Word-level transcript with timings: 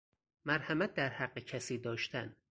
مرحمت 0.45 0.93
در 0.93 1.09
حق 1.09 1.39
کسی 1.39 1.77
داشتن 1.77 2.35